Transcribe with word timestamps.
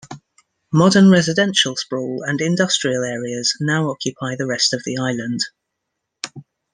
Modern 0.73 1.11
residential 1.11 1.75
sprawl 1.75 2.23
and 2.25 2.41
industrial 2.41 3.03
areas 3.03 3.53
now 3.61 3.91
occupy 3.91 4.35
the 4.35 4.47
rest 4.47 4.73
of 4.73 4.81
the 4.83 4.97
island. 4.97 5.41